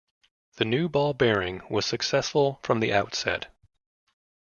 [0.55, 3.53] The new ball bearing was successful from the outset.